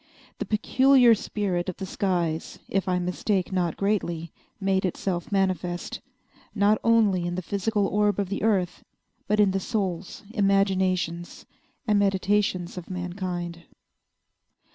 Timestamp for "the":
0.39-0.45, 1.77-1.85, 7.35-7.43, 8.29-8.41, 9.51-9.59